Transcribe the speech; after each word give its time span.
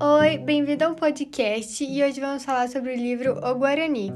Oi, 0.00 0.38
bem-vindo 0.38 0.84
ao 0.84 0.94
podcast 0.94 1.82
e 1.82 2.04
hoje 2.04 2.20
vamos 2.20 2.44
falar 2.44 2.68
sobre 2.68 2.92
o 2.92 2.96
livro 2.96 3.32
O 3.44 3.54
Guarani. 3.56 4.12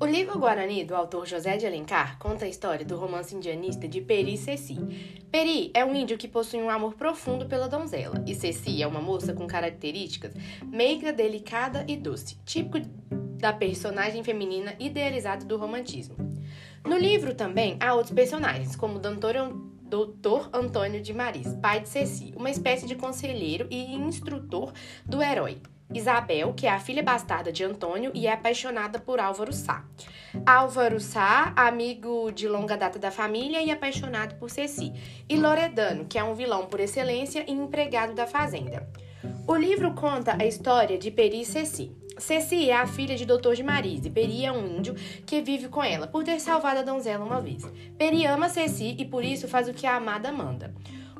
O 0.00 0.06
livro 0.06 0.38
Guarani, 0.38 0.84
do 0.84 0.96
autor 0.96 1.26
José 1.26 1.58
de 1.58 1.66
Alencar, 1.66 2.18
conta 2.18 2.46
a 2.46 2.48
história 2.48 2.82
do 2.82 2.96
romance 2.96 3.34
indianista 3.34 3.86
de 3.86 4.00
Peri 4.00 4.38
Ceci. 4.38 4.78
Peri 5.30 5.70
é 5.74 5.84
um 5.84 5.94
índio 5.94 6.16
que 6.16 6.26
possui 6.26 6.62
um 6.62 6.70
amor 6.70 6.94
profundo 6.94 7.44
pela 7.44 7.68
donzela, 7.68 8.24
e 8.26 8.34
Ceci 8.34 8.82
é 8.82 8.86
uma 8.86 9.02
moça 9.02 9.34
com 9.34 9.46
características 9.46 10.32
meiga, 10.64 11.12
delicada 11.12 11.84
e 11.86 11.94
doce, 11.94 12.38
típico 12.46 12.80
da 13.36 13.52
personagem 13.52 14.24
feminina 14.24 14.74
idealizada 14.78 15.44
do 15.44 15.58
romantismo. 15.58 16.16
No 16.86 16.96
livro 16.96 17.34
também 17.34 17.76
há 17.80 17.92
outros 17.92 18.14
personagens, 18.14 18.74
como 18.74 18.98
Doutor 19.92 20.48
Antônio 20.54 21.02
de 21.02 21.12
Maris, 21.12 21.54
pai 21.60 21.80
de 21.80 21.86
Ceci, 21.90 22.32
uma 22.34 22.48
espécie 22.48 22.86
de 22.86 22.94
conselheiro 22.94 23.66
e 23.70 23.94
instrutor 23.94 24.72
do 25.04 25.22
herói. 25.22 25.60
Isabel, 25.92 26.54
que 26.54 26.66
é 26.66 26.70
a 26.70 26.80
filha 26.80 27.02
bastarda 27.02 27.52
de 27.52 27.62
Antônio 27.62 28.10
e 28.14 28.26
é 28.26 28.32
apaixonada 28.32 28.98
por 28.98 29.20
Álvaro 29.20 29.52
Sá. 29.52 29.84
Álvaro 30.46 30.98
Sá, 30.98 31.52
amigo 31.54 32.32
de 32.32 32.48
longa 32.48 32.74
data 32.74 32.98
da 32.98 33.10
família 33.10 33.60
e 33.60 33.70
apaixonado 33.70 34.36
por 34.36 34.48
Ceci. 34.48 34.94
E 35.28 35.36
Loredano, 35.36 36.06
que 36.06 36.18
é 36.18 36.24
um 36.24 36.34
vilão 36.34 36.64
por 36.64 36.80
excelência 36.80 37.44
e 37.46 37.52
empregado 37.52 38.14
da 38.14 38.26
fazenda. 38.26 38.88
O 39.46 39.54
livro 39.54 39.92
conta 39.94 40.36
a 40.40 40.44
história 40.44 40.98
de 40.98 41.10
Peri 41.10 41.42
e 41.42 41.44
Ceci. 41.44 41.92
Ceci 42.18 42.70
é 42.70 42.76
a 42.76 42.86
filha 42.86 43.16
de 43.16 43.24
Doutor 43.24 43.54
de 43.54 43.62
Marise. 43.62 44.10
Peri 44.10 44.44
é 44.44 44.52
um 44.52 44.78
índio 44.78 44.94
que 45.24 45.40
vive 45.40 45.68
com 45.68 45.82
ela, 45.82 46.06
por 46.06 46.24
ter 46.24 46.40
salvado 46.40 46.80
a 46.80 46.82
donzela 46.82 47.24
uma 47.24 47.40
vez. 47.40 47.64
Peri 47.96 48.26
ama 48.26 48.48
Ceci 48.48 48.96
e 48.98 49.04
por 49.04 49.24
isso 49.24 49.46
faz 49.46 49.68
o 49.68 49.74
que 49.74 49.86
a 49.86 49.96
amada 49.96 50.32
manda. 50.32 50.74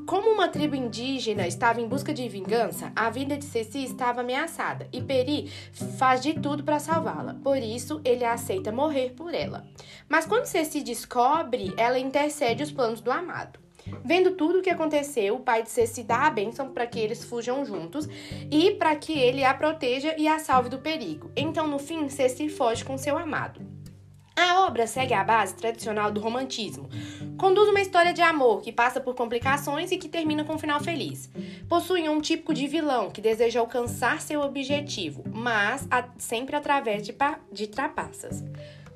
Como 0.04 0.30
uma 0.30 0.48
tribo 0.48 0.74
indígena 0.74 1.46
estava 1.46 1.80
em 1.80 1.86
busca 1.86 2.12
de 2.12 2.28
vingança, 2.28 2.92
a 2.94 3.08
vida 3.08 3.36
de 3.36 3.44
Ceci 3.44 3.84
estava 3.84 4.20
ameaçada 4.20 4.88
e 4.92 5.00
Peri 5.00 5.48
faz 5.96 6.20
de 6.20 6.34
tudo 6.34 6.64
para 6.64 6.80
salvá-la. 6.80 7.34
Por 7.34 7.58
isso, 7.58 8.00
ele 8.04 8.24
aceita 8.24 8.72
morrer 8.72 9.10
por 9.10 9.32
ela. 9.32 9.64
Mas 10.08 10.26
quando 10.26 10.46
Ceci 10.46 10.82
descobre, 10.82 11.72
ela 11.76 11.98
intercede 11.98 12.64
os 12.64 12.72
planos 12.72 13.00
do 13.00 13.12
amado. 13.12 13.60
Vendo 14.04 14.32
tudo 14.32 14.58
o 14.58 14.62
que 14.62 14.70
aconteceu, 14.70 15.36
o 15.36 15.40
pai 15.40 15.62
de 15.62 15.70
Ceci 15.70 16.02
dá 16.02 16.26
a 16.26 16.30
bênção 16.30 16.70
para 16.70 16.86
que 16.86 16.98
eles 16.98 17.24
fujam 17.24 17.64
juntos 17.64 18.08
e 18.50 18.72
para 18.72 18.94
que 18.96 19.18
ele 19.18 19.44
a 19.44 19.54
proteja 19.54 20.14
e 20.18 20.26
a 20.28 20.38
salve 20.38 20.68
do 20.68 20.78
perigo. 20.78 21.30
Então, 21.36 21.66
no 21.66 21.78
fim, 21.78 22.08
Ceci 22.08 22.48
foge 22.48 22.84
com 22.84 22.96
seu 22.98 23.18
amado. 23.18 23.60
A 24.34 24.66
obra 24.66 24.86
segue 24.86 25.12
a 25.12 25.22
base 25.22 25.54
tradicional 25.54 26.10
do 26.10 26.20
romantismo. 26.20 26.88
Conduz 27.36 27.68
uma 27.68 27.82
história 27.82 28.14
de 28.14 28.22
amor 28.22 28.62
que 28.62 28.72
passa 28.72 28.98
por 29.00 29.14
complicações 29.14 29.92
e 29.92 29.98
que 29.98 30.08
termina 30.08 30.42
com 30.42 30.54
um 30.54 30.58
final 30.58 30.80
feliz. 30.80 31.30
Possui 31.68 32.08
um 32.08 32.20
típico 32.20 32.54
de 32.54 32.66
vilão 32.66 33.10
que 33.10 33.20
deseja 33.20 33.60
alcançar 33.60 34.22
seu 34.22 34.40
objetivo, 34.40 35.22
mas 35.30 35.86
sempre 36.16 36.56
através 36.56 37.02
de, 37.02 37.14
de 37.52 37.66
trapaças. 37.66 38.42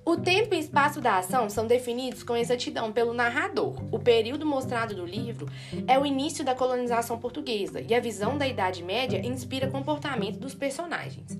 O 0.08 0.16
tempo 0.16 0.54
e 0.54 0.60
espaço 0.60 1.00
da 1.00 1.18
ação 1.18 1.50
são 1.50 1.66
definidos 1.66 2.22
com 2.22 2.36
exatidão 2.36 2.92
pelo 2.92 3.12
narrador. 3.12 3.74
O 3.90 3.98
período 3.98 4.46
mostrado 4.46 4.96
no 4.96 5.04
livro 5.04 5.48
é 5.84 5.98
o 5.98 6.06
início 6.06 6.44
da 6.44 6.54
colonização 6.54 7.18
portuguesa 7.18 7.80
e 7.80 7.92
a 7.92 7.98
visão 7.98 8.38
da 8.38 8.46
Idade 8.46 8.84
Média 8.84 9.18
inspira 9.18 9.66
o 9.66 9.72
comportamento 9.72 10.38
dos 10.38 10.54
personagens. 10.54 11.36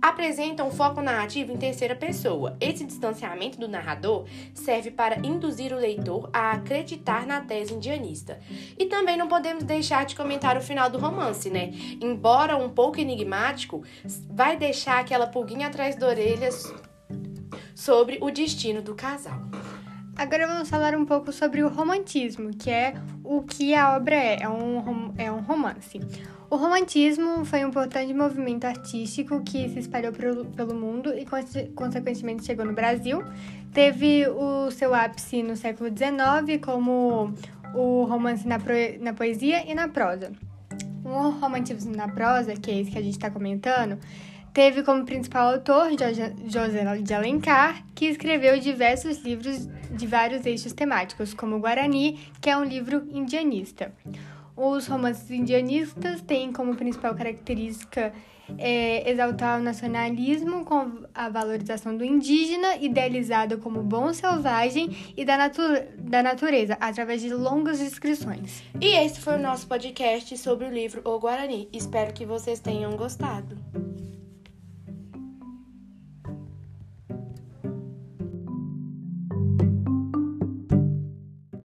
Apresenta 0.00 0.64
um 0.64 0.70
foco 0.70 1.02
narrativo 1.02 1.52
em 1.52 1.58
terceira 1.58 1.94
pessoa. 1.94 2.56
Esse 2.62 2.82
distanciamento 2.82 3.60
do 3.60 3.68
narrador 3.68 4.24
serve 4.54 4.90
para 4.90 5.18
induzir 5.18 5.74
o 5.74 5.78
leitor 5.78 6.30
a 6.32 6.52
acreditar 6.52 7.26
na 7.26 7.42
tese 7.42 7.74
indianista. 7.74 8.40
E 8.78 8.86
também 8.86 9.18
não 9.18 9.28
podemos 9.28 9.64
deixar 9.64 10.06
de 10.06 10.16
comentar 10.16 10.56
o 10.56 10.62
final 10.62 10.88
do 10.88 10.98
romance, 10.98 11.50
né? 11.50 11.72
Embora 12.00 12.56
um 12.56 12.70
pouco 12.70 12.98
enigmático, 12.98 13.82
vai 14.30 14.56
deixar 14.56 14.98
aquela 14.98 15.26
pulguinha 15.26 15.66
atrás 15.66 15.94
da 15.94 16.06
orelha 16.06 16.48
sobre 17.78 18.18
o 18.20 18.28
destino 18.28 18.82
do 18.82 18.92
casal. 18.92 19.40
Agora 20.16 20.48
vamos 20.48 20.68
falar 20.68 20.96
um 20.96 21.06
pouco 21.06 21.32
sobre 21.32 21.62
o 21.62 21.68
romantismo, 21.68 22.50
que 22.50 22.68
é 22.68 22.94
o 23.22 23.40
que 23.42 23.72
a 23.72 23.96
obra 23.96 24.16
é, 24.16 24.42
é 24.42 24.48
um, 24.48 25.14
é 25.16 25.30
um 25.30 25.38
romance. 25.38 26.00
O 26.50 26.56
romantismo 26.56 27.44
foi 27.44 27.64
um 27.64 27.68
importante 27.68 28.12
movimento 28.12 28.64
artístico 28.64 29.40
que 29.44 29.68
se 29.68 29.78
espalhou 29.78 30.12
pelo, 30.12 30.44
pelo 30.46 30.74
mundo 30.74 31.14
e, 31.14 31.24
consequentemente, 31.72 32.44
chegou 32.44 32.64
no 32.64 32.72
Brasil. 32.72 33.22
Teve 33.72 34.26
o 34.26 34.72
seu 34.72 34.92
ápice 34.92 35.44
no 35.44 35.54
século 35.54 35.88
XIX, 35.88 36.60
como 36.60 37.32
o 37.76 38.02
romance 38.06 38.44
na, 38.48 38.58
pro, 38.58 38.74
na 38.98 39.12
poesia 39.12 39.64
e 39.70 39.72
na 39.72 39.86
prosa. 39.86 40.32
O 41.04 41.30
romantismo 41.30 41.94
na 41.94 42.08
prosa, 42.08 42.54
que 42.54 42.72
é 42.72 42.80
esse 42.80 42.90
que 42.90 42.98
a 42.98 43.02
gente 43.02 43.14
está 43.14 43.30
comentando, 43.30 44.00
Teve 44.58 44.82
como 44.82 45.04
principal 45.04 45.52
autor 45.52 45.90
José 45.92 46.96
de 47.00 47.14
Alencar, 47.14 47.80
que 47.94 48.06
escreveu 48.06 48.58
diversos 48.58 49.18
livros 49.18 49.68
de 49.88 50.04
vários 50.04 50.44
eixos 50.44 50.72
temáticos, 50.72 51.32
como 51.32 51.60
Guarani, 51.60 52.18
que 52.40 52.50
é 52.50 52.56
um 52.56 52.64
livro 52.64 53.06
indianista. 53.12 53.94
Os 54.56 54.88
romances 54.88 55.30
indianistas 55.30 56.22
têm 56.22 56.52
como 56.52 56.74
principal 56.74 57.14
característica 57.14 58.12
é, 58.58 59.08
exaltar 59.08 59.60
o 59.60 59.62
nacionalismo 59.62 60.64
com 60.64 61.04
a 61.14 61.28
valorização 61.28 61.96
do 61.96 62.04
indígena, 62.04 62.78
idealizado 62.80 63.58
como 63.58 63.80
bom 63.84 64.12
selvagem 64.12 65.14
e 65.16 65.24
da, 65.24 65.36
natu 65.36 65.62
da 66.00 66.20
natureza, 66.20 66.76
através 66.80 67.22
de 67.22 67.32
longas 67.32 67.78
descrições. 67.78 68.60
E 68.80 68.86
esse 68.86 69.20
foi 69.20 69.36
o 69.36 69.40
nosso 69.40 69.68
podcast 69.68 70.36
sobre 70.36 70.66
o 70.66 70.72
livro 70.72 71.00
O 71.04 71.16
Guarani. 71.20 71.68
Espero 71.72 72.12
que 72.12 72.26
vocês 72.26 72.58
tenham 72.58 72.96
gostado. 72.96 73.56